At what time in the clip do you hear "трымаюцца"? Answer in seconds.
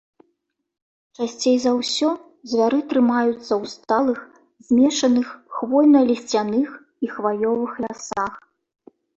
2.95-3.43